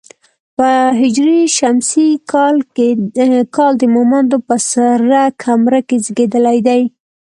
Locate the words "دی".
6.67-6.81